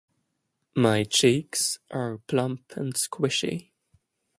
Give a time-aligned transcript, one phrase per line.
[0.75, 3.69] My cheeks are plump and squishy.